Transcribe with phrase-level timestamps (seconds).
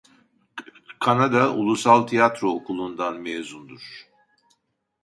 [1.03, 3.85] Kanada Ulusal Tiyatro Okulu'ndan mezundur.